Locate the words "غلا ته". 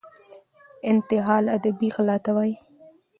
1.97-2.31